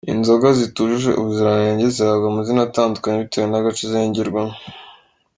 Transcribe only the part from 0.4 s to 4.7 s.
zitujuje ubuziranenge zihabwa amazina atandukanye bitewe n’agace zengerwamo.